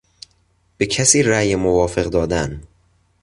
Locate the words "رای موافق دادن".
1.23-2.61